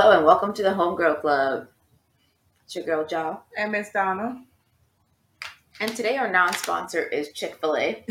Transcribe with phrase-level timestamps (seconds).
[0.00, 1.66] Hello and welcome to the Homegirl Club.
[2.64, 3.40] It's your girl Jo.
[3.56, 4.44] And Miss Donna.
[5.80, 8.06] And today our non-sponsor is Chick-fil-A.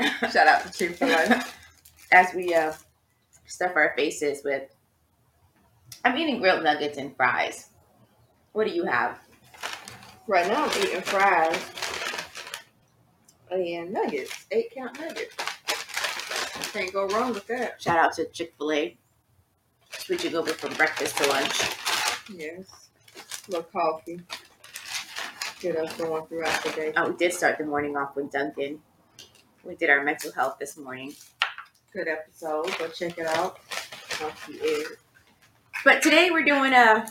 [0.30, 1.42] Shout out to Chick fil A.
[2.12, 2.72] As we uh,
[3.46, 4.70] stuff our faces with
[6.04, 7.70] I'm eating grilled nuggets and fries.
[8.52, 9.18] What do you have?
[10.28, 11.60] right now I'm eating fries
[13.50, 14.46] and nuggets.
[14.52, 15.34] Eight count nuggets.
[16.72, 17.82] Can't go wrong with that.
[17.82, 18.26] Shout out to
[19.98, 21.60] Switching over from breakfast to lunch.
[22.34, 22.88] Yes.
[23.48, 24.20] little coffee.
[25.60, 26.92] Get us going throughout the day.
[26.96, 28.80] Oh, we did start the morning off with Dunkin'.
[29.64, 31.14] We did our mental health this morning.
[31.92, 32.76] Good episode.
[32.78, 33.58] Go check it out.
[35.84, 37.06] But today we're doing a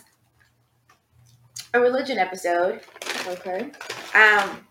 [1.74, 2.82] a religion episode.
[3.28, 3.72] Okay.
[4.14, 4.68] Um,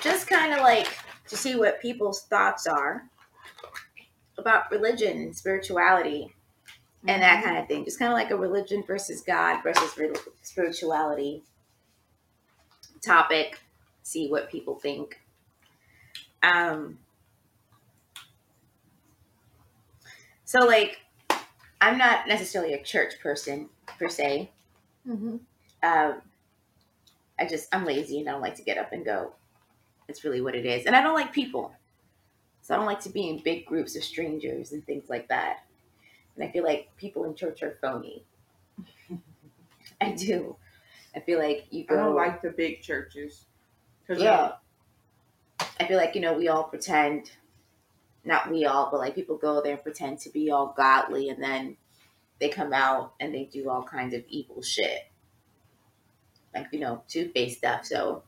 [0.00, 0.88] just kind of like
[1.28, 3.04] to see what people's thoughts are
[4.38, 6.34] about religion and spirituality
[7.06, 7.84] and that kind of thing.
[7.84, 10.10] Just kind of like a religion versus God versus re-
[10.42, 11.42] spirituality
[13.04, 13.60] topic.
[14.02, 15.20] See what people think.
[16.42, 16.98] Um,
[20.44, 20.98] so like,
[21.80, 24.50] I'm not necessarily a church person per se.
[25.06, 25.36] Mm-hmm.
[25.82, 26.22] Um,
[27.38, 29.32] I just I'm lazy and I don't like to get up and go.
[30.08, 31.74] It's really what it is, and I don't like people.
[32.68, 35.64] So I don't like to be in big groups of strangers and things like that.
[36.36, 38.26] And I feel like people in church are phony.
[40.02, 40.54] I do.
[41.16, 41.96] I feel like you I go.
[41.96, 43.46] don't like the big churches.
[44.14, 44.52] Yeah.
[45.80, 47.30] I feel like, you know, we all pretend,
[48.26, 51.42] not we all, but like people go there and pretend to be all godly and
[51.42, 51.74] then
[52.38, 55.10] they come out and they do all kinds of evil shit.
[56.54, 57.86] Like, you know, two faced stuff.
[57.86, 58.24] So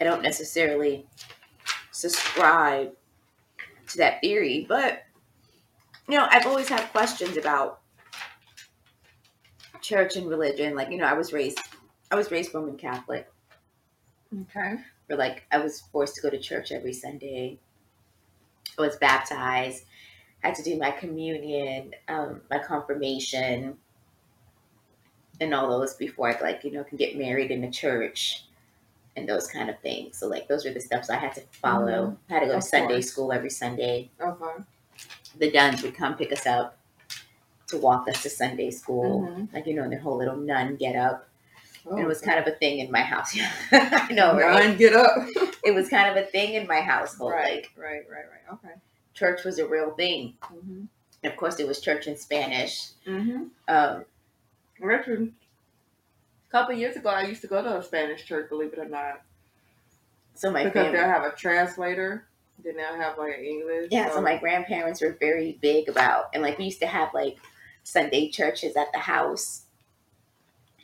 [0.00, 1.06] I don't necessarily
[1.96, 2.92] subscribe
[3.88, 5.04] to that theory, but,
[6.08, 7.80] you know, I've always had questions about
[9.80, 10.74] church and religion.
[10.74, 11.58] Like, you know, I was raised,
[12.10, 13.32] I was raised Roman Catholic
[14.42, 14.76] Okay.
[15.10, 17.58] or like I was forced to go to church every Sunday.
[18.78, 19.84] I was baptized,
[20.40, 23.78] had to do my communion, um, my confirmation,
[25.40, 28.45] and all those before I like you know can get married in the church
[29.16, 30.18] and those kind of things.
[30.18, 32.16] So like those were the steps I had to follow.
[32.28, 33.08] I had to go to Sunday course.
[33.08, 34.10] school every Sunday.
[34.20, 34.62] Okay.
[35.38, 36.78] The nuns would come pick us up
[37.68, 39.52] to walk us to Sunday school, Mhm.
[39.52, 41.28] like you know their whole little nun get up.
[41.88, 43.36] Oh, And it was kind of a thing in my house.
[43.72, 44.66] I know, right?
[44.66, 45.12] Nine, get up.
[45.64, 47.32] it was kind of a thing in my household.
[47.32, 48.52] right, Like right, right, right.
[48.54, 48.74] Okay.
[49.14, 50.34] church was a real thing.
[50.42, 50.84] Mm-hmm.
[51.22, 52.88] And of course, it was church in Spanish.
[53.06, 53.44] Mm-hmm.
[53.68, 54.04] Um,
[54.80, 55.32] Richard,
[56.48, 58.88] a couple years ago, I used to go to a Spanish church, believe it or
[58.88, 59.22] not,
[60.34, 62.26] so my because family, they'll have a translator.
[62.64, 63.90] Then they'll have like English.
[63.90, 64.10] yeah.
[64.10, 67.38] So my grandparents were very big about, and like we used to have like
[67.84, 69.62] Sunday churches at the house.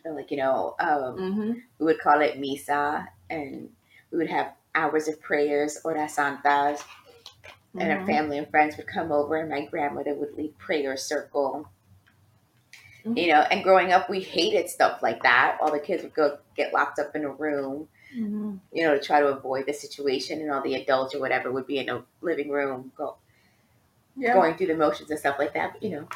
[0.05, 1.53] And like you know, um, Mm-hmm.
[1.79, 3.71] we would call it misa, and
[4.11, 6.83] we would have hours of prayers, horas santas,
[7.79, 8.01] and Mm-hmm.
[8.01, 11.69] our family and friends would come over, and my grandmother would lead prayer circle.
[13.05, 13.17] Mhm.
[13.19, 15.59] You know, and growing up, we hated stuff like that.
[15.61, 18.57] All the kids would go get locked up in a room, Mm-hmm.
[18.73, 21.67] you know, to try to avoid the situation, and all the adults or whatever would
[21.67, 23.17] be in a living room, go,
[24.17, 24.35] Yeah.
[24.35, 25.83] going through the motions and stuff like that.
[25.83, 26.09] You know,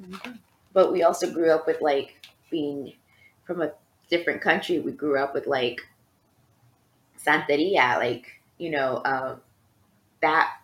[0.00, 0.38] Mhm.
[0.72, 2.94] but we also grew up with like being
[3.44, 3.72] from a
[4.08, 4.78] different country.
[4.80, 5.86] We grew up with like
[7.18, 9.36] Santeria, like you know, uh,
[10.22, 10.56] that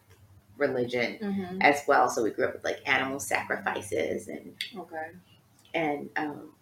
[0.58, 1.58] religion Mhm.
[1.62, 2.08] as well.
[2.10, 5.10] So we grew up with like animal sacrifices and Okay.
[5.74, 6.52] and um,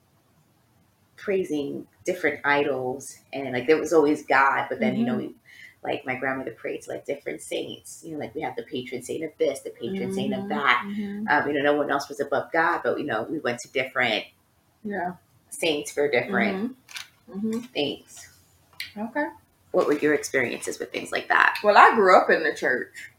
[1.16, 5.34] praising different idols, and like there was always God, but then you know we.
[5.84, 9.02] Like my grandmother prayed to like different saints, you know, like we have the patron
[9.02, 10.48] saint of this, the patron saint of Mhm.
[10.48, 10.82] that.
[10.84, 11.30] Mhm.
[11.30, 13.68] Um, you know, no one else was above God, but you know, we went to
[13.68, 14.24] different
[14.82, 15.12] Yeah.
[15.50, 16.76] saints for different
[17.30, 17.58] Mm-hmm.
[17.72, 18.28] things.
[18.96, 19.26] Okay.
[19.70, 21.58] What were your experiences with things like that?
[21.62, 23.12] Well, I grew up in the church.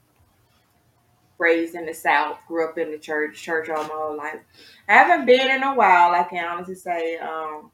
[1.40, 4.40] Raised in the South, grew up in the church, church all my whole life.
[4.90, 6.14] I haven't been in a while.
[6.14, 7.72] I can honestly say, um,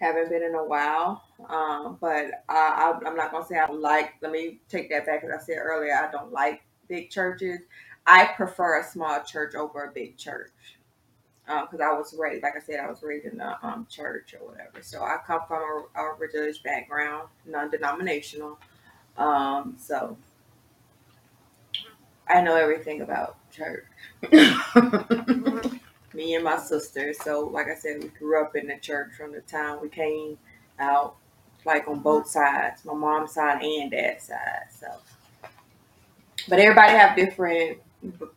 [0.00, 1.22] haven't been in a while.
[1.48, 4.14] Um, but I, I'm not gonna say I like.
[4.22, 5.22] Let me take that back.
[5.22, 7.60] As I said earlier, I don't like big churches.
[8.06, 10.50] I prefer a small church over a big church.
[11.46, 14.48] Because I was raised, like I said, I was raised in the um, church or
[14.48, 14.82] whatever.
[14.82, 15.62] So I come from
[15.96, 18.58] a, a religious background, non-denominational.
[19.16, 20.16] Um, so
[22.30, 23.84] I know everything about church.
[26.14, 27.12] Me and my sister.
[27.12, 30.38] So, like I said, we grew up in the church from the time we came
[30.78, 31.16] out,
[31.64, 34.66] like on both sides, my mom's side and dad's side.
[34.70, 34.88] So,
[36.48, 37.78] but everybody have different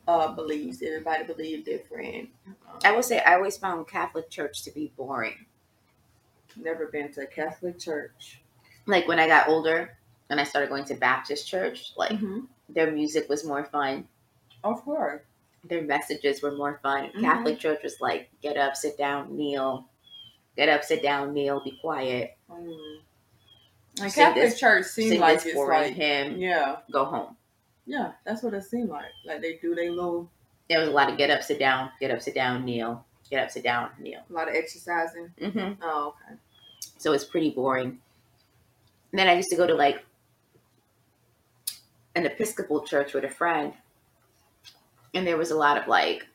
[0.08, 0.82] uh, beliefs.
[0.82, 2.30] Everybody believe different.
[2.48, 5.46] Um, I would say I always found Catholic Church to be boring.
[6.56, 8.42] never been to a Catholic church.
[8.86, 9.98] Like when I got older
[10.30, 12.40] and I started going to Baptist church, like Mm-hmm.
[12.70, 14.08] their music was more fun.
[14.64, 15.22] Of course.
[15.66, 17.10] Their messages were more fun.
[17.16, 17.22] Mhm.
[17.22, 19.86] Catholic church was like get up, sit down, kneel.
[20.58, 22.38] Get up, sit down, kneel, be quiet.
[22.50, 22.98] Mm.
[24.00, 27.36] Like Catholic this- church seems Sing like it's boring like hymn, yeah, go home.
[27.86, 28.14] yeah.
[28.26, 29.12] That's what it seemed like.
[29.26, 30.30] Like they do their little
[30.70, 33.44] There was a lot of get up, sit down, get up, sit down, kneel, get
[33.44, 34.22] up, sit down, kneel.
[34.30, 35.32] a lot of exercising.
[35.40, 36.36] hmm Oh, okay.
[36.98, 38.00] So it's pretty boring.
[39.12, 40.04] And then I used to go to like
[42.16, 43.74] an Episcopal church with a friend,
[45.14, 46.26] and there was a lot of like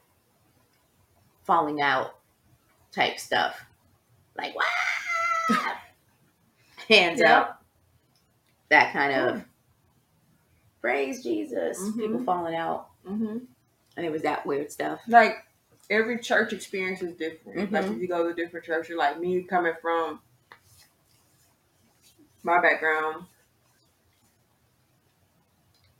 [1.45, 2.17] falling out
[2.93, 3.65] type stuff,
[4.37, 5.73] like wow,
[6.89, 7.39] hands Yeah.
[7.39, 7.65] up,
[8.71, 9.45] that kind of Cool.
[10.81, 11.97] praise Jesus, Mhm.
[11.97, 13.39] people falling out, hmm
[13.97, 15.01] and it was that weird stuff.
[15.09, 15.45] Like
[15.91, 17.73] every church experience is different.
[17.73, 17.95] Like Mhm.
[17.97, 20.21] if you go to different churches, like me coming from
[22.45, 23.27] my background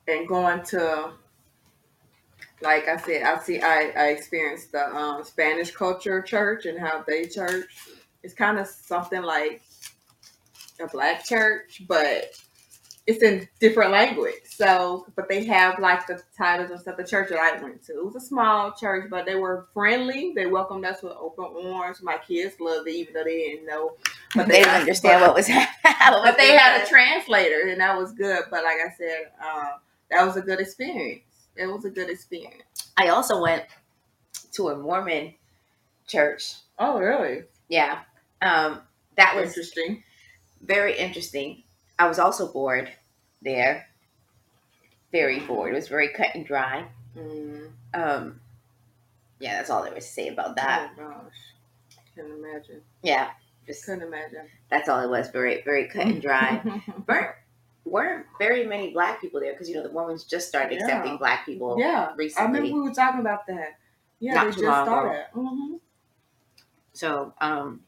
[0.09, 1.13] and going to
[2.61, 7.05] like I said, I see I, I experienced the um, Spanish culture church and how
[7.07, 7.67] they church.
[8.23, 9.63] It's kind of something like
[10.81, 12.33] a black church, but
[13.07, 14.35] it's in different language.
[14.45, 16.97] So, but they have like the titles and stuff.
[16.97, 20.33] The church that I went to, it was a small church, but they were friendly.
[20.35, 22.03] They welcomed us with open arms.
[22.03, 23.93] My kids loved it, even though they didn't know.
[24.35, 26.23] But they didn't understand what was happening.
[26.23, 28.43] But they had a translator, and that was good.
[28.51, 31.23] But like I said, um, that was a good experience.
[31.57, 32.93] It was a good experience.
[32.97, 33.65] I also went
[34.53, 35.35] to a Mormon
[36.07, 36.55] church.
[36.79, 37.43] Oh, really?
[37.69, 38.01] Yeah.
[38.43, 38.81] Um,
[39.17, 40.03] that was Interesting.
[40.63, 41.63] very interesting.
[41.99, 42.91] I was also bored
[43.43, 43.87] there.
[45.11, 45.73] Very bored.
[45.73, 46.87] It was very cut and dry.
[47.17, 47.71] Mm.
[47.95, 48.41] Um,
[49.41, 50.93] yeah, that's all there was to say about that.
[51.01, 52.83] Oh gosh, can't imagine.
[53.03, 53.31] Yeah,
[53.67, 54.47] just Couldn't imagine.
[54.71, 55.31] that's all it was.
[55.31, 56.61] Very, very cut and dry.
[57.09, 57.35] weren't
[57.89, 60.85] weren't very many black people there because you know the Mormons just started Yeah.
[60.85, 62.45] accepting black people yeah, recently.
[62.45, 63.79] I remember we were talking about that.
[64.21, 65.27] Yeah, Not they just started.
[65.33, 65.77] hmm
[66.93, 67.85] So, um,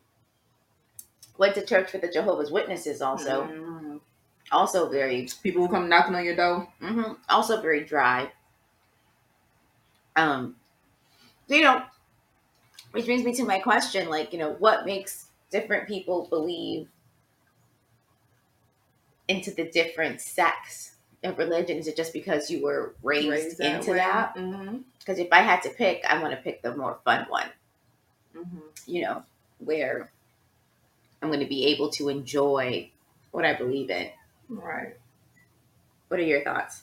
[1.39, 3.45] went to church with the Jehovah's Witnesses also.
[3.47, 4.01] Mhm.
[4.53, 6.69] Also very People who come knocking on your door.
[6.81, 8.31] hmm Also very dry.
[10.17, 10.57] Um,
[11.49, 11.83] so, you know,
[12.93, 16.89] which brings me to my question: like, you know, what makes different people believe
[19.31, 21.79] into the different sects of religion?
[21.79, 24.35] Is it just because you were raised, into that?
[24.35, 24.79] Mm-hmm.
[24.99, 27.47] Because if I had to pick, I want to pick the more fun one.
[28.37, 28.59] Mm-hmm.
[28.87, 29.23] You know,
[29.59, 30.11] where
[31.23, 32.91] I'm going to be able to enjoy
[33.31, 34.09] what I believe in.
[34.49, 34.97] Right.
[36.09, 36.83] What are your thoughts?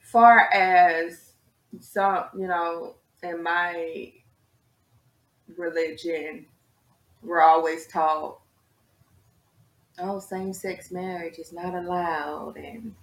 [0.00, 1.32] Far as
[1.80, 4.12] some, you know, in my
[5.56, 6.46] religion,
[7.22, 8.38] we're always taught,
[9.98, 12.94] oh, same sex marriage is not allowed, and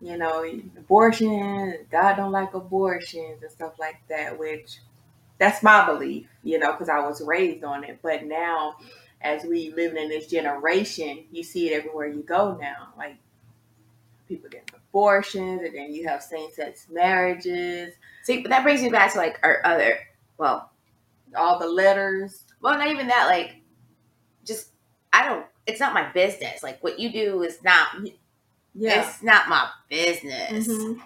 [0.00, 0.44] you know,
[0.76, 4.38] abortion, God don't like abortions and stuff like that.
[4.38, 4.78] Which
[5.38, 7.98] that's my belief, you know, because I was raised on it.
[8.02, 8.76] But now,
[9.20, 13.16] as we live in this generation, you see it everywhere you go now, like
[14.28, 17.94] people getting abortions, and then you have same-sex marriages,
[18.28, 19.98] See, but that brings me back to like our other,
[20.36, 20.70] well,
[21.34, 22.44] all the letters.
[22.60, 23.26] well, not even that.
[23.26, 23.56] Like,
[24.44, 24.68] just
[25.14, 25.46] I don't.
[25.68, 26.62] It's not my business.
[26.62, 27.88] Like, what you do is not.
[28.74, 29.00] Yeah.
[29.08, 30.66] It's not my business.
[30.68, 31.00] Mhm.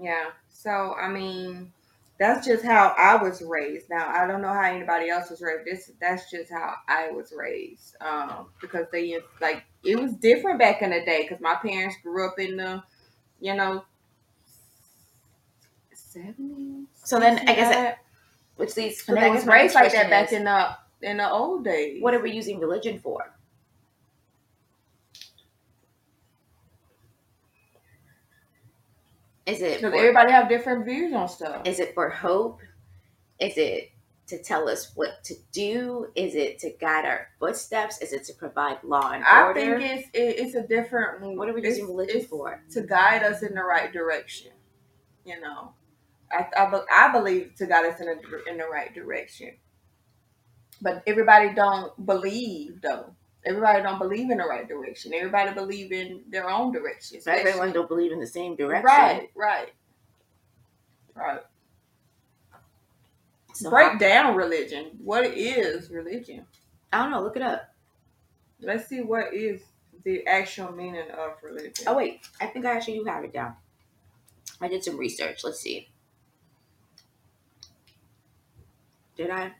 [0.00, 0.30] Yeah.
[0.48, 1.72] So I mean,
[2.18, 3.90] that's just how I was raised.
[3.90, 5.64] Now I don't know how anybody else was raised.
[5.66, 7.96] This that's just how I was raised.
[8.00, 11.22] Um, because they like it was different back in the day.
[11.22, 12.82] Because my parents grew up in the,
[13.40, 13.84] you know,
[15.92, 16.86] seventies.
[17.04, 17.98] So then I guess it-
[18.56, 19.02] Which leads.
[19.02, 22.02] so they guess was raised like that back in the in the old days.
[22.02, 23.32] What are we using religion for?
[29.46, 31.66] Is it Because everybody have different views on stuff.
[31.66, 32.60] is it for hope?
[33.40, 33.90] Is it
[34.28, 36.06] to tell us what to do?
[36.14, 38.00] Is it to guide our footsteps?
[38.00, 39.60] Is it to provide law and I order?
[39.78, 41.36] think it's it, it's a different.
[41.36, 42.62] what are we using religion for?
[42.70, 44.52] To guide us in the right direction.
[45.24, 45.72] You know,
[46.30, 49.56] I I, I believe to guide us in the in the right direction.
[50.82, 53.14] But everybody don't believe though.
[53.44, 55.14] Everybody don't believe in the right direction.
[55.14, 57.20] Everybody believe in their own direction.
[57.20, 58.84] So everyone don't believe in the same direction.
[58.84, 59.72] Right, right,
[61.16, 61.40] right.
[63.54, 64.92] So Break down religion.
[65.02, 66.46] What is religion?
[66.92, 67.22] I don't know.
[67.22, 67.74] Look it up.
[68.60, 69.62] Let's see what is
[70.04, 71.86] the actual meaning of religion.
[71.86, 73.54] Oh wait, I think I actually do have it down.
[74.60, 75.44] I did some research.
[75.44, 75.88] Let's see.
[79.16, 79.52] Did I?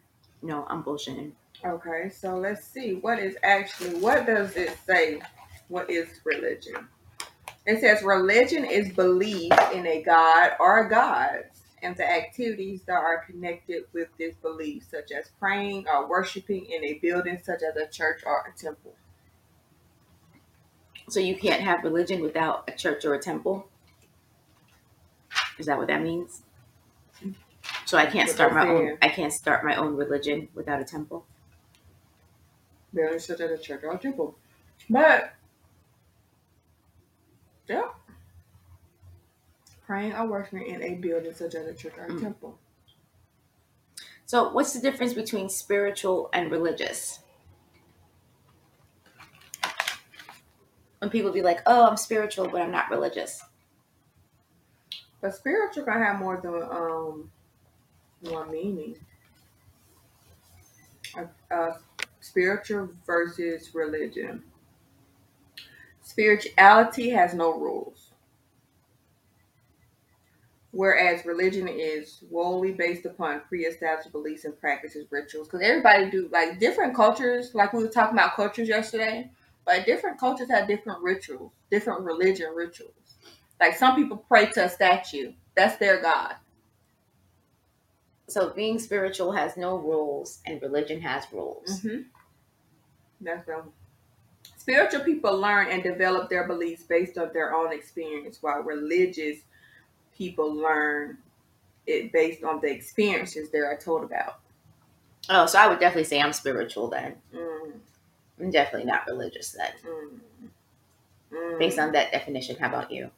[0.43, 1.33] No, I'm bullshitting.
[1.65, 2.95] Okay, so let's see.
[2.95, 5.21] What is actually, what does it say?
[5.69, 6.89] What is religion?
[7.65, 13.25] It says religion is belief in a God or gods and the activities that are
[13.25, 17.87] connected with this belief, such as praying or worshiping in a building such as a
[17.87, 18.95] church or a temple.
[21.09, 23.69] So you can't have religion without a church or a temple?
[25.59, 26.43] Is that what that means?
[27.85, 28.99] So I can't start my own.
[29.03, 31.27] I can't start my own religion without a temple?
[32.95, 34.37] Building such as a church or a temple.
[34.89, 35.35] But,
[37.69, 37.89] yeah.
[39.87, 42.21] Praying or worshiping in a building such as a church or a Mm.
[42.21, 42.59] temple.
[44.27, 47.21] So what's the difference between spiritual and religious?
[51.01, 53.43] When people be like, "Oh, I'm spiritual, but I'm not religious."
[55.21, 57.33] But spiritual can have more than um
[58.23, 58.97] one meaning.
[61.51, 61.73] Uh,
[62.21, 64.43] spiritual versus religion.
[66.03, 68.11] Spirituality has no rules,
[70.71, 75.49] whereas religion is wholly based upon pre-established beliefs and practices, rituals.
[75.49, 77.55] Because everybody do like different cultures.
[77.55, 79.31] Like we were talking about cultures yesterday,
[79.67, 82.95] but different cultures have different rituals, different religion rituals.
[83.61, 85.33] Like some people pray to a statue.
[85.55, 86.37] That's their God.
[88.33, 91.81] So being spiritual has no rules, and religion has rules.
[91.81, 92.03] Mm-hmm.
[93.21, 93.73] That's them.
[94.57, 99.39] Spiritual people learn and develop their beliefs based on their own experience, while religious
[100.17, 101.19] people learn
[101.87, 104.39] it based on the experiences they are told about.
[105.29, 107.17] Oh, so I would definitely say I'm spiritual then.
[107.35, 107.73] Mm,
[108.41, 109.71] I'm definitely not religious then.
[109.87, 113.11] mm, mm, Based on that definition, how about you?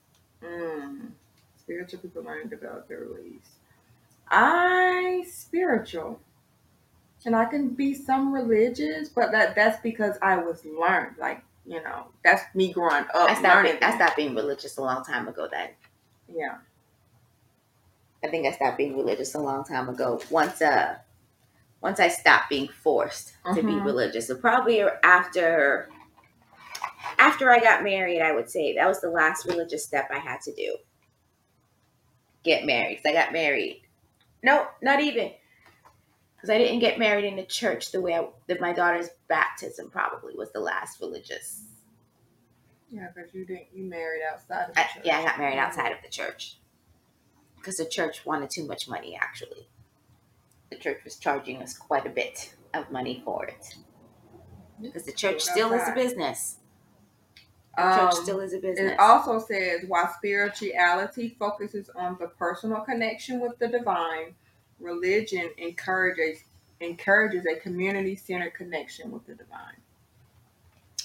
[0.43, 1.09] mm.
[1.59, 3.49] spiritual people learn and develop their beliefs.
[4.29, 6.21] I spiritual.
[7.27, 11.17] And I can be some religious, but that that's because I was learned.
[11.19, 13.31] Like, you know, that's me growing up.
[13.31, 13.63] I stopped.
[13.65, 15.49] Being, I stopped being religious a long time ago.
[15.51, 15.71] Then
[16.29, 16.59] Yeah.
[18.23, 20.21] I think I stopped being religious a long time ago.
[20.31, 20.97] Once uh,
[21.81, 23.85] once I stopped being forced to be Mhm.
[23.87, 24.27] religious.
[24.27, 25.89] So probably after
[27.19, 30.41] after I got married, I would say that was the last religious step I had
[30.43, 30.77] to do.
[32.43, 32.97] Get married.
[32.97, 33.83] 'Cause I got married.
[34.45, 35.33] No, not even.
[36.37, 39.89] Because I didn't get married in the church the way I, that my daughter's baptism
[39.89, 41.65] probably was the last religious.
[42.91, 45.03] Yeah, because you didn't you married outside of the I, church.
[45.05, 46.59] yeah, I got married outside of the church
[47.57, 49.19] because the church wanted too much money.
[49.19, 49.67] Actually,
[50.71, 53.77] the church was charging us quite a bit of money for it
[54.81, 56.59] because the church still is a business.
[57.77, 58.93] The Um, church still is a business.
[58.93, 64.35] It also says while spirituality focuses on the personal connection with the divine,
[64.81, 66.41] religion encourages
[66.81, 69.77] encourages a community centered connection with the divine.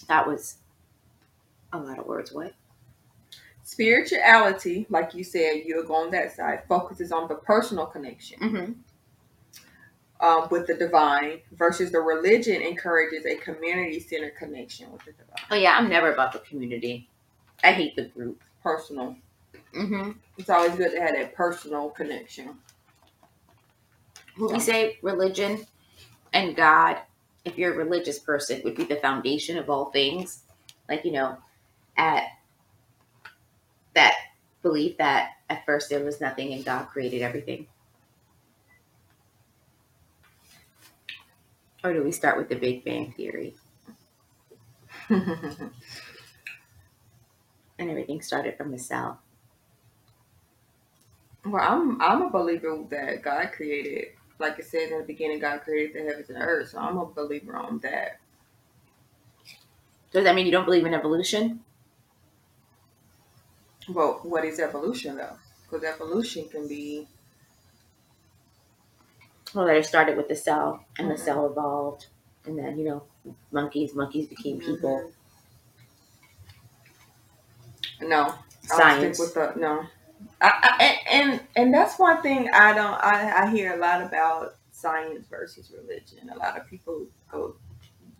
[0.07, 0.57] that was
[1.71, 2.31] a lot of words.
[2.33, 2.53] What?
[3.63, 8.71] Spirituality, like you said, you'll go on that side, focuses on the personal connection Mm-hmm.
[10.19, 15.45] Um, with the divine, versus the religion encourages a community centered connection with the divine.
[15.51, 17.07] Oh yeah, I'm never about the community.
[17.63, 18.41] I hate the group.
[18.61, 19.15] Personal.
[19.75, 20.11] Mm-hmm.
[20.37, 22.57] It's always good to have that personal connection.
[24.37, 25.65] When we say religion
[26.33, 26.97] and God,
[27.45, 30.43] if you're a religious person, would be the foundation of all things.
[30.89, 31.37] Like, you know,
[31.97, 32.23] at
[33.93, 34.15] that
[34.61, 37.67] belief that at first there was nothing and God created everything.
[41.83, 43.55] Or do we start with the Big Bang Theory
[45.09, 45.71] and
[47.79, 49.19] everything started from the cell?
[51.45, 54.09] Well, I'm I'm a believer that God created,
[54.39, 56.69] like it says in the beginning, God created the heavens and the earth.
[56.69, 58.19] So I'm a believer on that.
[60.11, 61.61] Does that mean you don't believe in evolution?
[63.89, 65.37] Well, what is evolution though?
[65.63, 67.07] Because evolution can be
[69.53, 71.19] Well, that it started with the cell and the Mhm.
[71.19, 72.07] cell evolved.
[72.45, 73.03] And then, you know,
[73.51, 75.11] monkeys, monkeys became people.
[78.01, 79.19] no Science.
[79.19, 79.85] with the no.
[80.41, 84.57] I, I, and, and that's one thing I don't I, I hear a lot about
[84.71, 86.29] science versus religion.
[86.33, 87.55] A lot of people go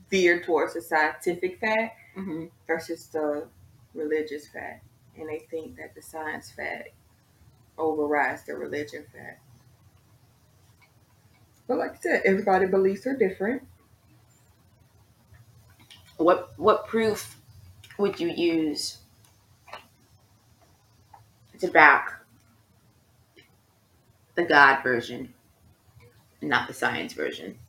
[0.09, 3.48] veer towards the scientific fact hmm versus the
[3.93, 4.86] religious fact,
[5.17, 6.89] and they think that the science fact
[7.77, 9.41] overrides the religion fact.
[11.69, 13.63] But like I said, everybody beliefs are different.
[16.17, 17.38] What what proof
[17.99, 18.97] would you use
[21.59, 22.11] to back
[24.35, 25.33] the God version,
[26.41, 27.59] not the science version?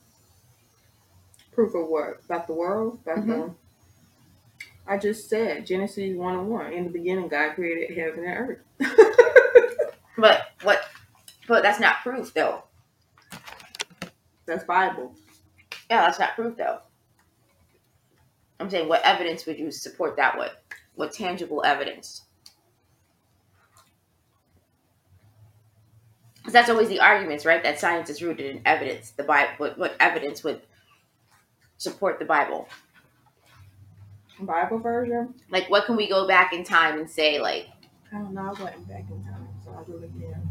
[1.52, 2.22] Proof of what?
[2.24, 3.00] About the world?
[3.04, 3.54] About the Mhm.
[4.86, 6.72] I just said Genesis one and one.
[6.72, 8.60] In the beginning, God created heaven and earth.
[10.18, 10.82] But what?
[11.48, 12.64] But that's not proof, though.
[14.50, 15.14] That's Bible.
[15.88, 16.80] Yeah, that's not proof, though.
[18.58, 20.50] I'm saying, what evidence would you support that with?
[20.96, 22.22] What tangible evidence?
[26.34, 27.62] Because that's always the arguments, right?
[27.62, 29.12] That science is rooted in evidence.
[29.12, 30.62] The Bible, what, what evidence would
[31.78, 32.68] support the Bible?
[34.40, 35.32] Bible version.
[35.48, 37.68] Like, what can we go back in time and say, like,
[38.12, 38.40] I don't know.
[38.40, 40.42] I wasn't back in time, so I really can't.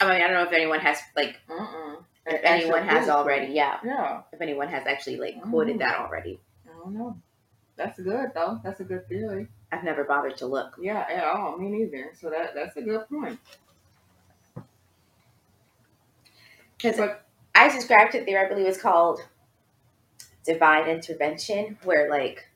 [0.00, 1.96] I mean, I don't know if anyone has, like, Uh-uh.
[2.26, 4.22] if anyone has already, yeah, Yeah.
[4.32, 6.40] if anyone has actually, like, quoted that already.
[6.66, 7.20] I don't know.
[7.76, 8.60] That's good though.
[8.64, 9.46] That's a good theory.
[9.70, 10.76] I've never bothered to look.
[10.80, 11.56] Yeah, at all.
[11.58, 12.12] Me neither.
[12.20, 13.38] So that that's a good point.
[16.76, 17.00] Because
[17.54, 19.20] I subscribe to theory, I believe it's called
[20.44, 22.48] divine intervention, where, like,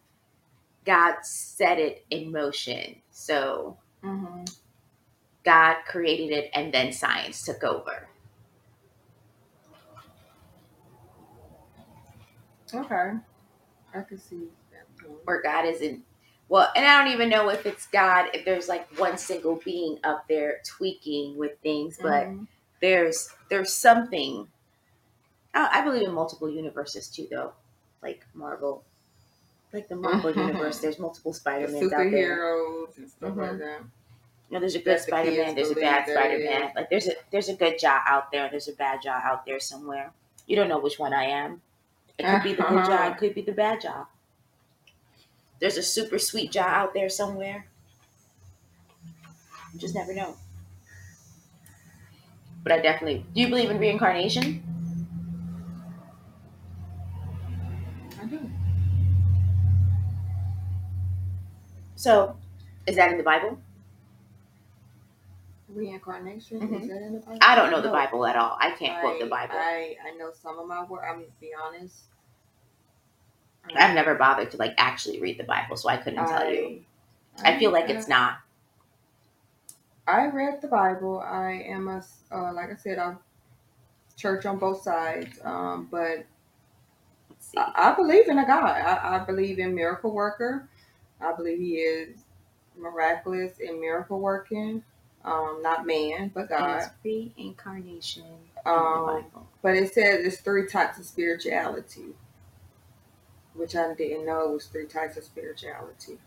[0.85, 2.97] God set it in motion.
[3.11, 4.45] So Mm-hmm.
[5.45, 8.09] God created it and then science took over.
[12.75, 13.13] Okay.
[13.95, 14.87] I can see that.
[14.99, 15.19] point.
[15.25, 16.03] Where God isn't,
[16.49, 19.99] well, and I don't even know if it's God, if there's like one single being
[20.05, 22.47] up there tweaking with things, but Mhm.
[22.81, 24.49] there's there's something.
[25.55, 27.53] I, I believe in multiple universes too, though,
[28.03, 28.85] like Marvel,
[29.73, 30.79] like the Marvel universe.
[30.81, 32.37] There's multiple the Spider Mans out there.
[32.39, 33.37] superheroes and stuff Mhm.
[33.37, 33.83] like that.
[34.53, 35.55] You know, there's a good Spider Man.
[35.55, 36.73] There's a bad Spider Man.
[36.77, 38.45] Like there's a there's a good Jo out there.
[38.45, 40.13] and There's a bad Jo out there somewhere.
[40.47, 41.63] You don't know which one I am.
[42.19, 43.03] It could be the good Jo.
[43.09, 44.07] It could be the bad Jo.
[45.59, 47.65] There's a super sweet Jo out there somewhere.
[49.73, 50.37] You just never know.
[52.63, 53.25] But I definitely.
[53.35, 54.63] Do you believe in reincarnation?
[58.21, 58.39] I do.
[61.97, 62.37] So,
[62.87, 63.59] is that in the Bible?
[65.75, 66.83] Reincarnation Mhm.
[66.83, 67.39] is that in the Bible?
[67.43, 68.57] I don't know the Bible at all.
[68.61, 69.55] I can't quote the Bible.
[69.57, 71.03] I, I know some of my work.
[71.05, 72.05] I'm gonna be honest.
[73.75, 76.85] I've never bothered to like actually read the Bible, so I couldn't tell you.
[77.45, 78.39] I feel like it's not.
[80.07, 81.21] I read the Bible.
[81.21, 83.19] I am a uh, like I said, I'm
[84.17, 85.39] church on both sides.
[85.45, 86.27] Um, but
[87.57, 88.65] I, I believe in a God.
[88.65, 90.69] I, I believe in miracle worker.
[91.21, 92.25] I believe He is
[92.77, 94.83] miraculous and miracle working.
[95.25, 96.83] Um, not man, but God.
[96.83, 98.25] Is reincarnation
[98.67, 99.25] Um,
[99.63, 102.15] But it says there's three types of spirituality,
[103.55, 106.19] which I didn't know was three types of spirituality.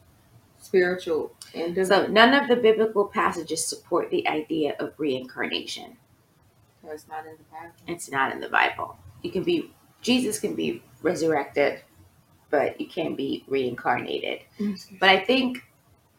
[0.59, 2.05] Spiritual individual.
[2.05, 5.97] So none of the biblical passages support the idea of reincarnation.
[6.85, 7.73] it's not in the Bible.
[7.87, 8.97] It's not in the Bible.
[9.23, 11.81] You can be Jesus can be resurrected,
[12.51, 14.41] but you can't be reincarnated.
[14.99, 15.63] But I think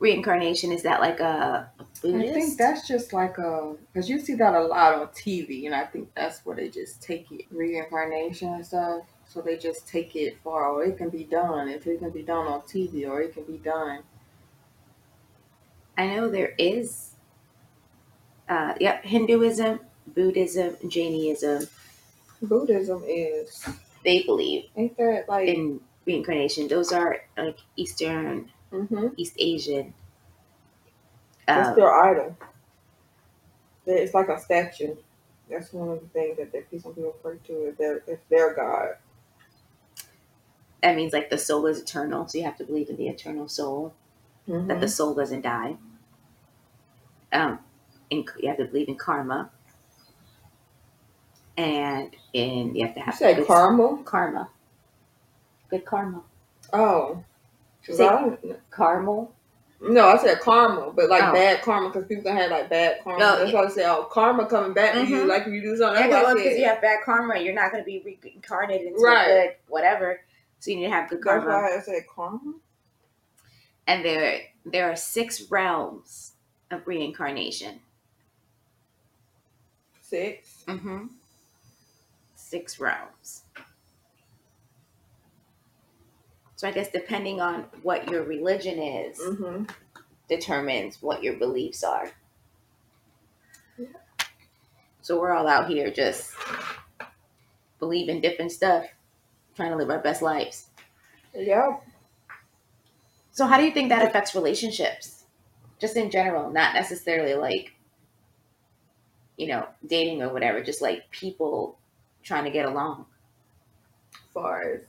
[0.01, 2.35] reincarnation is that like a, a I Buddhist.
[2.35, 5.85] think that's just like a because you see that a lot on TV, and I
[5.85, 9.03] think that's where they just take it reincarnation and stuff.
[9.29, 12.23] So they just take it far, or it can be done if it can be
[12.23, 14.03] done on TV or it can be done.
[15.99, 17.13] I know there is.
[18.49, 21.67] Uh, yep, Hinduism, Buddhism, Jainism.
[22.41, 23.67] Buddhism is
[24.05, 26.69] They believe ain't that like in reincarnation.
[26.69, 29.09] Those are like Eastern, mm-hmm.
[29.17, 29.95] East Asian.
[31.47, 32.37] That's Um, their idol.
[33.87, 34.97] It's like a statue.
[35.49, 38.53] That's one of the things that they, some people refer to is their, it's their
[38.55, 38.97] god.
[40.83, 43.49] that means like the soul is eternal, so you have to believe in the eternal
[43.49, 43.95] soul.
[44.49, 45.77] that the soul doesn't die.
[47.33, 47.59] Um,
[48.11, 49.51] in, you have to believe in karma,
[51.57, 53.99] and in you have to You have say good caramel?
[54.05, 54.49] karma,
[55.71, 56.23] good karma,
[56.73, 57.25] Oh,
[57.83, 58.37] Say- I
[58.75, 59.33] caramel.
[59.81, 61.33] No, I said karma, but like Oh.
[61.33, 63.19] bad karma because people can have like bad karma.
[63.19, 65.27] No, That's why I say, oh, karma coming back to you Mhm.
[65.29, 66.03] like if you do something.
[66.03, 69.27] Yeah, That's because you have bad karma, you're not going to be reincarnated into Right.
[69.27, 70.21] good whatever.
[70.61, 71.47] So you need to have good That's karma.
[71.63, 72.55] why I said karma.
[73.87, 76.33] And there, there are six realms
[76.71, 77.81] of reincarnation.
[80.01, 80.65] Six.
[80.67, 81.07] Mm-hmm.
[82.37, 83.43] Six realms.
[86.57, 89.65] So I guess depending on what your religion is, Mm-hmm.
[90.29, 92.11] determines what your beliefs are.
[93.79, 93.87] Yeah.
[95.03, 96.35] So we're all out here just
[97.79, 98.87] believing different stuff.
[99.55, 100.69] trying to live our best lives.
[101.35, 101.83] Yep.
[103.33, 105.25] So how do you think that affects relationships?
[105.79, 107.73] Just in general, not necessarily like
[109.37, 111.77] you know, dating or whatever, just like people
[112.23, 113.05] trying to get along.
[114.15, 114.81] As far as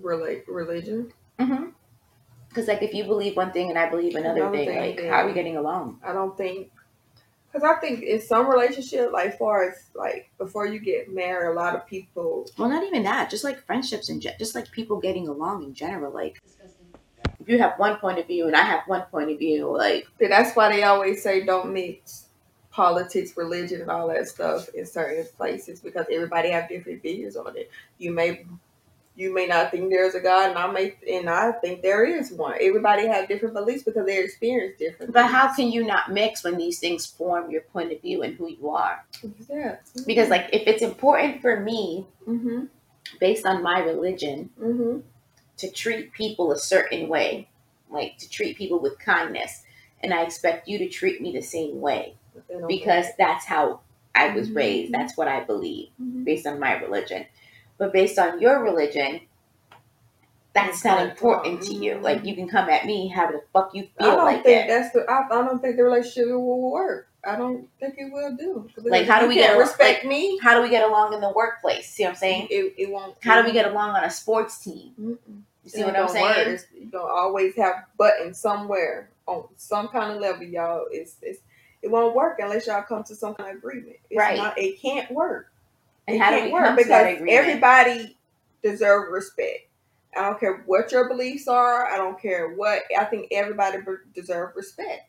[0.00, 1.12] relate religion.
[1.38, 1.70] Mm-hmm.
[2.48, 5.00] Because like if you believe one thing and I believe another, Another thing, thing, like
[5.00, 5.10] yeah.
[5.10, 6.00] how are we getting along?
[6.04, 6.70] I don't think
[7.52, 11.54] because I think in some relationship, like far as like before you get married, a
[11.54, 13.30] lot of people Well, not even that.
[13.30, 16.12] Just like friendships and ge- just like people getting along in general.
[16.12, 16.40] Like
[17.40, 20.06] if you have one point of view and I have one point of view, like
[20.18, 22.26] that's why they always say don't mix
[22.70, 27.56] politics, religion, and all that stuff in certain places because everybody have different views on
[27.56, 27.70] it.
[27.98, 28.44] You may
[29.16, 32.32] you may not think there's a God, and I may and I think there is
[32.32, 32.56] one.
[32.60, 35.12] Everybody have different beliefs because they experience different.
[35.12, 38.36] but how can you not mix when these things form your point of view and
[38.36, 39.04] who you are?
[39.48, 39.76] Yeah.
[40.06, 42.68] Because like if it's important for me Mhm.
[43.20, 45.02] based on my religion Mhm.
[45.58, 47.48] to treat people a certain way,
[47.90, 49.62] like to treat people with kindness,
[50.02, 53.44] and I expect you to treat me the same way But they don't because that's
[53.46, 53.80] how
[54.16, 54.56] I was Mhm.
[54.56, 54.92] raised.
[54.92, 56.24] That's what I believe Mhm.
[56.24, 57.26] based on my religion.
[57.78, 59.20] But based on your religion,
[60.54, 61.98] that's not important to you.
[62.00, 64.68] Like you can come at me how the fuck you I feel don't like think
[64.68, 64.82] that.
[64.82, 65.04] that's the.
[65.10, 67.08] I, I don't think the relationship will work.
[67.26, 68.68] I don't think it will do.
[68.84, 70.38] Like, how do we get respect me?
[70.42, 71.88] How do we get along in the workplace?
[71.88, 72.48] See what I'm saying?
[72.50, 73.16] It, it won't.
[73.22, 74.92] How do we get along on a sports team?
[75.00, 75.16] Mm-mm.
[75.64, 76.10] You see It what I'm work.
[76.10, 76.40] saying?
[76.40, 80.84] It's- You don't always have buttons somewhere on some kind of level, y'all.
[80.92, 81.40] It's it's
[81.82, 83.96] it won't work unless y'all come to some kind of agreement.
[84.10, 84.36] It's Right.
[84.36, 85.50] Not, it can't work.
[86.06, 88.16] And it how can't we work come to that because everybody
[88.62, 89.68] deserve respect.
[90.16, 91.86] I don't care what your beliefs are.
[91.86, 92.82] I don't care what.
[92.98, 95.02] I think everybody be- deserve respect.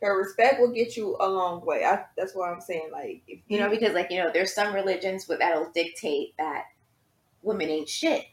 [0.00, 1.84] Her respect will get you a long way.
[1.84, 2.88] I, that's what I'm saying.
[2.92, 6.64] Like if You know, because like you know, there's some religions where that'll dictate that
[7.42, 8.24] women ain't shit,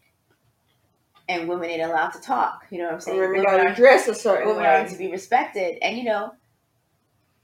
[1.27, 2.65] and women ain't allowed to talk.
[2.71, 3.19] You know what I'm saying?
[3.19, 6.33] women Women gotta dress a certain women are to be respected, and you know,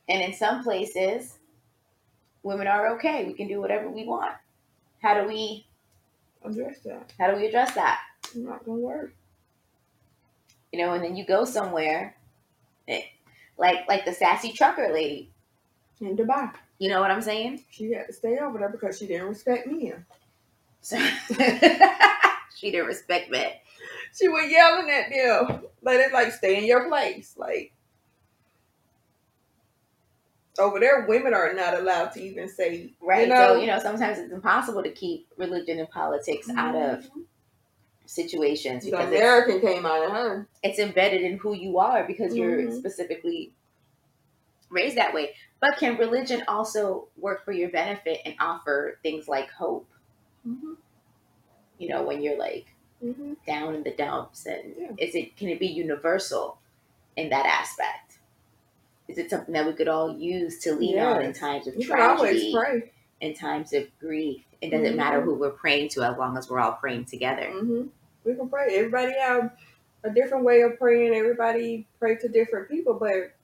[0.09, 1.37] and in some places,
[2.45, 3.25] women are okay.
[3.25, 4.31] We can do whatever we want.
[5.01, 5.65] How do we?
[6.43, 7.11] Address that.
[7.19, 7.99] How do we address that?
[8.23, 9.13] It's not gonna work.
[10.71, 12.15] You know, and then you go somewhere,
[12.87, 13.01] eh,
[13.57, 15.31] like like the sassy trucker lady.
[16.01, 17.63] In Dubai, You know what I'm saying?
[17.71, 19.93] she had to stay over there because she didn't respect me.
[20.81, 20.97] So
[22.57, 23.45] she didn't respect me.
[24.13, 25.63] She was yelling at them.
[25.81, 27.33] Like it's like stay in your place.
[27.37, 27.71] Like
[30.59, 33.23] over there, women are not allowed to even say Right.
[33.27, 37.09] You know, so, you know, sometimes it's impossible to keep religion and politics out of
[38.05, 40.47] situations because it's, American came out of her.
[40.63, 42.77] it's embedded in who you are because you're Mhm.
[42.77, 43.53] specifically
[44.69, 45.33] raised that way.
[45.59, 49.89] But can religion also work for your benefit and offer things like hope?
[50.47, 50.73] Mm-hmm.
[51.79, 52.67] You know, when you're like
[53.03, 53.33] Mm-hmm.
[53.45, 54.91] down in the dumps and Yeah.
[54.97, 56.57] is it can it be universal
[57.17, 58.04] in that aspect?
[59.07, 61.87] Is it something that we could all use to lean on in times of You
[61.87, 62.53] can always tragedy?
[62.53, 62.91] pray.
[63.21, 64.43] in times of grief.
[64.61, 67.49] It doesn't matter who we're praying to as long as we're all praying together.
[67.51, 67.83] hmm
[68.23, 68.75] We can pray.
[68.77, 69.51] Everybody have
[70.03, 71.13] a different way of praying.
[71.15, 73.35] Everybody pray to different people, but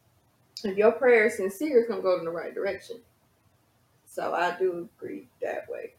[0.63, 2.97] if your prayer is sincere, it's gonna go in the right direction.
[4.05, 5.93] So I do agree that way.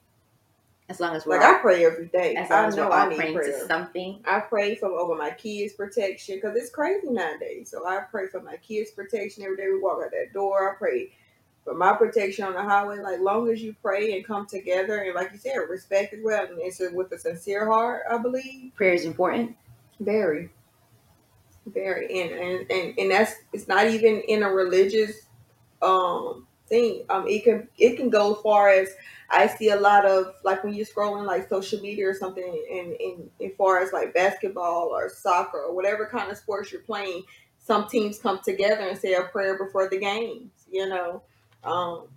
[0.88, 2.34] As long as we're Like all, I pray every day.
[2.34, 3.52] as long I as we're know all I need praying prayer.
[3.60, 4.20] to something.
[4.26, 7.70] I pray for over my kids' protection because it's crazy nowadays.
[7.70, 9.68] So I pray for my kids' protection every day.
[9.72, 10.72] We walk out that door.
[10.72, 11.12] I pray
[11.64, 12.98] for my protection on the highway.
[12.98, 16.44] Like long as you pray and come together and like you said, respect as well,
[16.44, 18.02] and it's with a sincere heart.
[18.10, 19.56] I believe Prayer is important.
[20.00, 20.50] very,
[21.66, 25.12] very, and and and, and that's it's not even in a religious
[25.80, 26.46] um
[27.11, 28.88] Um, it can it can go as far as
[29.30, 32.92] I see a lot of like when you're scrolling like social media or something, and
[32.94, 37.24] in in far as like basketball or soccer or whatever kind of sports you're playing,
[37.58, 40.50] some teams come together and say a prayer before the games.
[40.70, 41.22] You know,
[41.64, 42.08] um,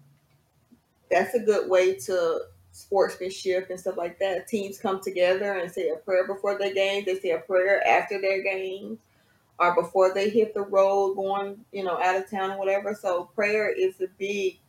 [1.11, 2.41] that's a good way to
[2.71, 4.47] sportsmanship and stuff like that.
[4.47, 7.05] Teams come together and say a prayer before their games.
[7.05, 8.99] They say a prayer after their games
[9.59, 12.93] or before they hit the road going, you know, out of town or whatever.
[12.93, 14.59] So prayer is a big,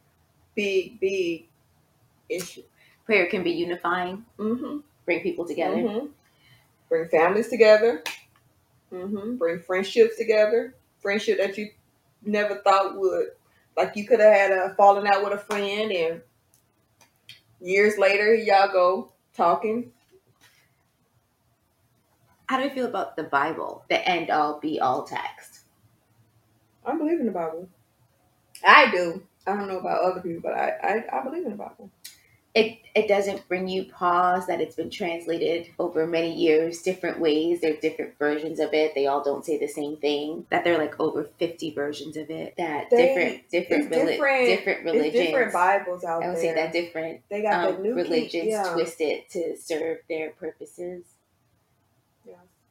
[0.54, 1.48] big, big
[2.28, 2.62] issue.
[3.04, 4.78] Prayer can be unifying, Mm-hmm.
[5.04, 5.80] bring people together.
[5.82, 6.06] hmm
[6.88, 8.02] Bring families together.
[8.90, 10.74] hmm Bring friendships together.
[11.00, 11.70] Friendship that you
[12.24, 13.28] never thought would,
[13.76, 16.22] like you could have had a falling out with a friend, and
[17.60, 19.92] years later y'all go talking.
[22.46, 25.60] How do you feel about the Bible, the end all be all text?
[26.84, 27.68] I believe in the Bible.
[28.66, 29.22] I do.
[29.46, 30.70] I don't know about other people, but I
[31.10, 31.90] I, I believe in the Bible.
[32.54, 37.60] it it doesn't bring you pause that it's been translated over many years different ways
[37.60, 40.78] there's different versions of it they all don't say the same thing that there are
[40.78, 45.52] like over 50 versions of it that They- different different reli- different- different religions different
[45.52, 46.28] Bibles out there.
[46.30, 46.54] i would there.
[46.56, 48.72] say that different they got the um, new King- religions yeah.
[48.72, 51.15] twist it to serve their purposes Yeah.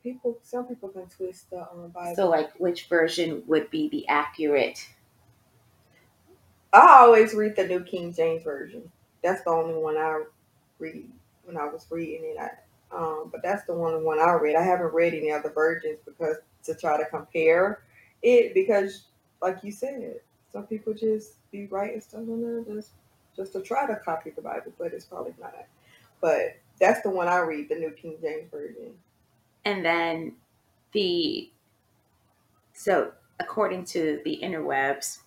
[0.06, 2.16] People, some people can twist the um, Bible.
[2.16, 4.88] so like which version would be the accurate
[6.76, 8.92] I always read the New King James Version.
[9.24, 10.24] That's the only one I
[10.78, 11.10] read
[11.46, 12.38] when I was reading it.
[12.38, 12.50] I,
[12.96, 14.58] um, but that's the only one I read.
[14.58, 17.84] I haven't read any other versions because to try to compare
[18.22, 19.04] it because,
[19.42, 20.20] like you said,
[20.52, 22.92] some people just be writing stuff on there just
[23.38, 25.56] just to try to copy the Bible, but it's probably not.
[26.20, 28.94] But that's the one I read, the New King James Version.
[29.66, 30.38] And then
[30.94, 31.52] the
[32.74, 35.20] so according to the interwebs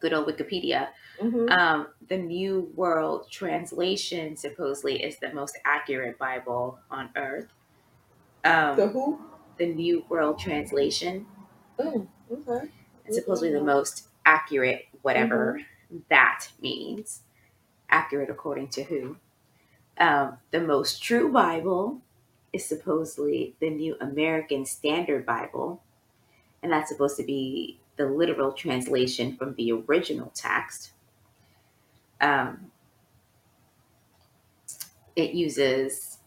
[0.00, 1.58] good old wikipedia Mm-hmm.
[1.58, 7.48] um, the new world translation supposedly is the most accurate bible on earth
[8.44, 9.18] um, the who?
[9.58, 11.26] the new world translation
[11.78, 12.70] Oh, okay.
[13.06, 15.60] is supposedly the most accurate whatever
[16.10, 17.22] that means
[17.90, 19.18] accurate according to who
[19.98, 22.02] um, the most true bible
[22.52, 25.82] is supposedly the new american standard bible
[26.62, 30.92] and that's supposed to be the literal translation from the original text
[32.20, 32.70] um,
[35.14, 36.18] it uses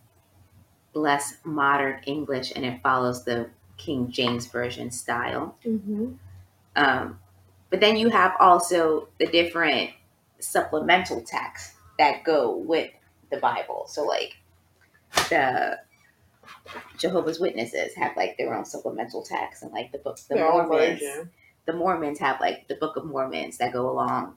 [0.93, 6.13] less modern english and it follows the king james version style Mm-hmm.
[6.75, 7.19] um,
[7.69, 9.91] but then you have also the different
[10.39, 12.91] supplemental texts that go with
[13.31, 13.85] the Bible.
[13.87, 14.37] So, like
[15.29, 15.79] the
[16.97, 21.01] Jehovah's Witnesses have like their own supplemental texts, and like the books, the Mormons,
[21.65, 24.35] the Mormons have like the Book of Mormons that go along,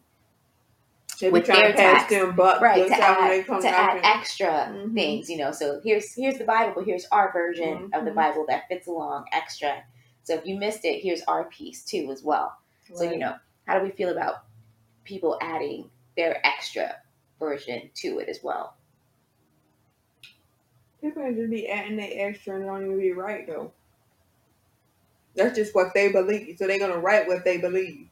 [1.20, 2.10] They with their to pass text.
[2.10, 2.86] them buck right?
[2.88, 4.94] To add to add extra Mhm.
[4.94, 5.52] things, you know.
[5.52, 8.14] So here's here's the Bible, but here's our version of the Mhm.
[8.14, 9.84] Bible that fits along extra.
[10.22, 12.56] So if you missed it, here's our piece too as well.
[12.94, 14.44] So, you know, how do we feel about
[15.04, 16.96] people adding their extra
[17.38, 18.76] version to it as well?
[21.04, 23.72] People can just be adding their extra and it don't even be right though.
[25.36, 26.56] That's just what they believe.
[26.58, 28.08] So they're gonna write what they believe.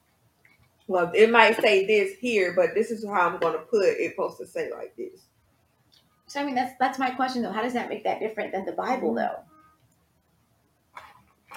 [0.88, 4.10] Well, it might say this here, but this is how I'm gonna put it.
[4.10, 5.22] Supposed to say like this.
[6.26, 7.52] So, I mean, that's that's my question though.
[7.52, 9.16] How does that make that different than the Bible Mhm.
[9.16, 9.40] though?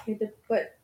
[0.07, 0.77] It de- but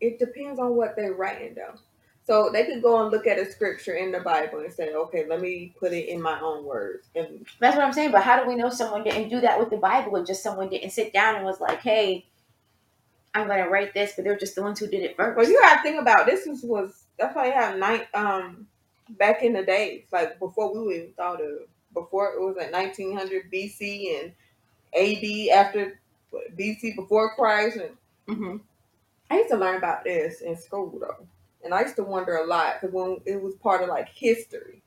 [0.00, 1.78] it depends on what they're writing though.
[2.24, 5.26] So they could go and look at a scripture in the Bible and say, okay,
[5.28, 7.08] let me put it in my own words.
[7.16, 8.12] And That's what I'm saying.
[8.12, 10.68] But how do we know someone didn't do that with the Bible and just someone
[10.68, 12.26] didn't sit down and was like, hey,
[13.34, 15.36] I'm going to write this, but they're just the ones who did it first.
[15.36, 18.66] But you gotta think about this was, was that's why you have night um
[19.10, 21.50] back in the days, like before we even thought of
[21.94, 24.32] before it was like nineteen hundred BC and
[24.94, 26.00] AD after
[26.58, 27.96] BC before Christ and
[28.28, 28.56] hmm
[29.30, 31.26] I used to learn about this in school though.
[31.64, 34.82] And I used to wonder a lot because when it was part of like history.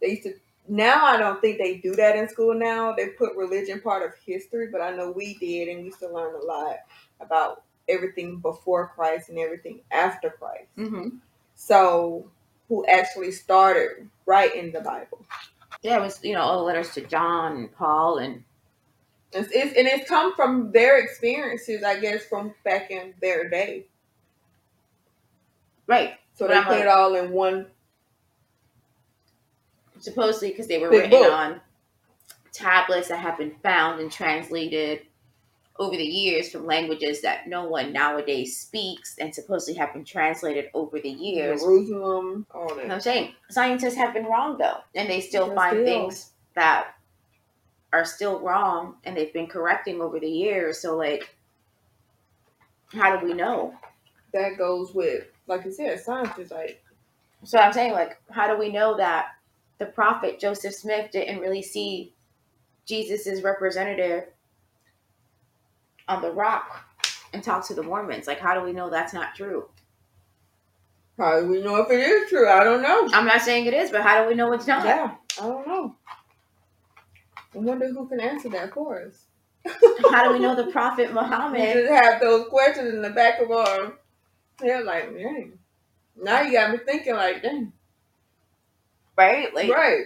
[0.00, 0.34] They used to
[0.68, 2.92] now I don't think they do that in school now.
[2.92, 6.08] They put religion part of history, but I know we did and we used to
[6.08, 6.76] learn a lot
[7.20, 10.68] about everything before Christ and everything after Christ.
[10.76, 11.08] hmm
[11.54, 12.30] So,
[12.68, 15.24] who actually started writing the Bible?
[15.82, 18.42] Yeah, it was, you know, all the letters to John and Paul and
[19.32, 23.86] It's, it's, and it's come from their experiences, I guess, from back in their day.
[25.86, 26.14] Right.
[26.34, 27.66] So But they I'm put like- it all in one.
[30.00, 31.32] supposedly because they were written book.
[31.32, 31.60] on
[32.52, 35.00] tablets that have been found and translated
[35.78, 40.70] over the years from languages that no one nowadays speaks and supposedly have been translated
[40.74, 41.62] over the years.
[41.62, 42.92] Jerusalem, all You know what that.
[42.94, 43.34] I'm saying?
[43.50, 45.84] Scientists have been wrong though, and they still find still.
[45.84, 46.94] things that
[47.92, 50.80] are still wrong and they've been correcting over the years.
[50.80, 51.34] So like
[52.92, 53.74] how do we know?
[54.32, 56.82] That goes with, like you said, science is like,
[57.44, 59.26] So I'm saying, like, how do we know that
[59.78, 62.14] the prophet Joseph Smith didn't really see
[62.86, 64.24] Jesus's representative
[66.08, 66.84] on the rock
[67.32, 68.26] and talk to the Mormons?
[68.26, 69.68] Like, how do we know that's not true?
[71.18, 72.48] how do we know if it is true?
[72.48, 73.08] I don't know.
[73.12, 74.84] I'm not saying it is, but how do we know it's not?
[74.84, 75.94] Yeah, I don't know.
[77.54, 79.26] I wonder who can answer that for us.
[80.10, 81.60] How do we know the prophet Muhammad?
[81.60, 83.94] We just have those questions in the back of our
[84.60, 85.58] head, like, dang.
[86.16, 87.72] Now you got me thinking, like, dang.
[89.16, 89.54] Right?
[89.54, 90.04] Like, right.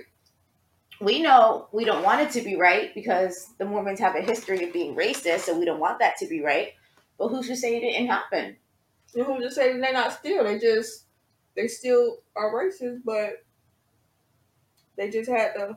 [1.00, 4.64] we know we don't want it to be right because the Mormons have a history
[4.64, 6.72] of being racist, so we don't want that to be right.
[7.18, 8.56] But who's to say it didn't happen?
[9.14, 10.44] And who just say they're not still?
[10.44, 11.04] They just
[11.56, 13.44] they still are racist, but
[14.96, 15.76] They just had to.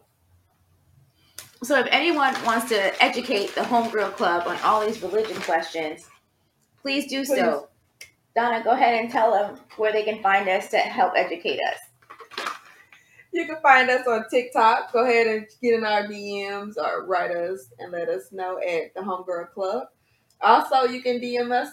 [1.63, 6.07] So if anyone wants to educate the Homegirl Club on all these religion questions,
[6.81, 7.69] please do so.
[8.35, 12.47] Donna, go ahead and tell them where they can find us to help educate us.
[13.33, 14.91] You can find us on TikTok.
[14.91, 18.93] Go ahead and get in our DMs or write us and let us know at
[18.93, 19.87] the Homegirl Club.
[20.41, 21.69] Also, you can DM us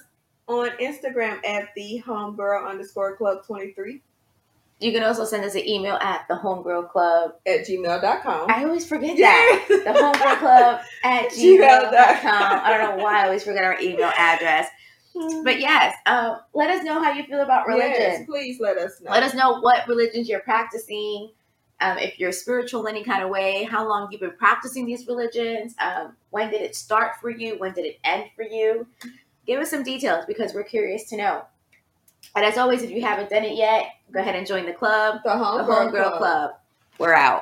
[0.47, 4.01] on Instagram at the Homegirl underscore Club 23
[4.81, 7.33] You can also send us an email at the Homegirl Club.
[7.45, 8.51] at gmail.com.
[8.51, 9.65] I always forget that.
[9.69, 11.93] The Homegirl Club at Gmail.com.
[11.93, 12.61] gmail.com.
[12.65, 14.69] I don't know why I always forget our email address.
[15.45, 17.97] But yes, um, let us know how you feel about religion.
[17.99, 19.11] Yes, please let us know.
[19.11, 21.31] Let us know what religions you're practicing.
[21.81, 25.07] Um, if you're spiritual in any kind of way, how long you've been practicing these
[25.07, 25.75] religions.
[25.81, 27.59] Um, when did it start for you?
[27.59, 28.87] When did it end for you?
[29.47, 31.45] Give us some details because we're curious to know.
[32.35, 35.21] And as always, if you haven't done it yet, go ahead and join the club,
[35.25, 36.51] the the Homegirl, Homegirl Club.
[36.99, 37.37] We're out.